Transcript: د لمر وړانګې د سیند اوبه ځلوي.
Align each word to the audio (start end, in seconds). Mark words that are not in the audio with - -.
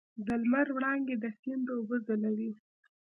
د 0.25 0.27
لمر 0.41 0.67
وړانګې 0.75 1.15
د 1.23 1.25
سیند 1.39 1.65
اوبه 1.75 1.97
ځلوي. 2.07 2.51